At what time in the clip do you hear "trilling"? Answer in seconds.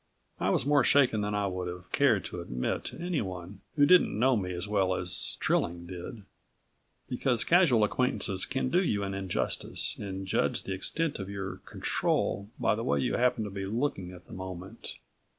5.39-5.85